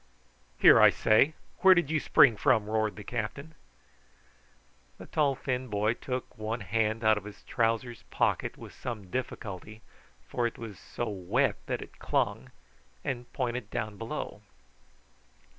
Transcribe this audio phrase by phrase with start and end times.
[0.57, 3.53] "Here, I say, where did you spring from?" roared the captain.
[4.97, 9.83] The tall thin boy took one hand out of his trousers' pocket with some difficulty,
[10.27, 12.49] for it was so wet that it clung,
[13.03, 14.41] and pointed down below.